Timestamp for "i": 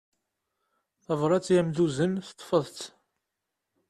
1.53-1.55